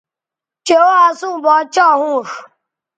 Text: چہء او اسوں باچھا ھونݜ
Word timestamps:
چہء 0.67 0.81
او 0.93 0.99
اسوں 1.09 1.35
باچھا 1.43 1.87
ھونݜ 1.99 2.27